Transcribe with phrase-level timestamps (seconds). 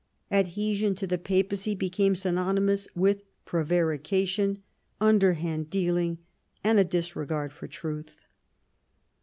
[0.31, 4.63] Adhesion to the Papacy became synonymous with prevarication,
[4.99, 6.17] underhand dealing,
[6.63, 8.25] and a disregard for truth.